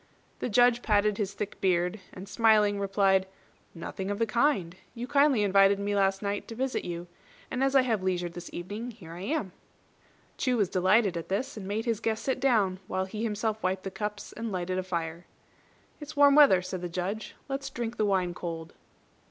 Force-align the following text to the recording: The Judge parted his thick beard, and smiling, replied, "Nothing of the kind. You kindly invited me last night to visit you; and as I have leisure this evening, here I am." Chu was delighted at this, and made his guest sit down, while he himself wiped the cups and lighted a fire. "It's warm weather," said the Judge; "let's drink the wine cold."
The 0.39 0.49
Judge 0.49 0.81
parted 0.81 1.19
his 1.19 1.35
thick 1.35 1.61
beard, 1.61 1.99
and 2.11 2.27
smiling, 2.27 2.79
replied, 2.79 3.27
"Nothing 3.75 4.09
of 4.09 4.17
the 4.17 4.25
kind. 4.25 4.75
You 4.95 5.05
kindly 5.05 5.43
invited 5.43 5.77
me 5.77 5.95
last 5.95 6.23
night 6.23 6.47
to 6.47 6.55
visit 6.55 6.83
you; 6.83 7.05
and 7.51 7.63
as 7.63 7.75
I 7.75 7.83
have 7.83 8.01
leisure 8.01 8.27
this 8.27 8.49
evening, 8.51 8.89
here 8.89 9.11
I 9.11 9.21
am." 9.21 9.51
Chu 10.39 10.57
was 10.57 10.69
delighted 10.69 11.17
at 11.17 11.29
this, 11.29 11.55
and 11.55 11.67
made 11.67 11.85
his 11.85 11.99
guest 11.99 12.23
sit 12.23 12.39
down, 12.39 12.79
while 12.87 13.05
he 13.05 13.21
himself 13.21 13.61
wiped 13.61 13.83
the 13.83 13.91
cups 13.91 14.33
and 14.33 14.51
lighted 14.51 14.79
a 14.79 14.83
fire. 14.83 15.27
"It's 15.99 16.15
warm 16.15 16.33
weather," 16.33 16.63
said 16.63 16.81
the 16.81 16.89
Judge; 16.89 17.35
"let's 17.47 17.69
drink 17.69 17.97
the 17.97 18.05
wine 18.07 18.33
cold." 18.33 18.73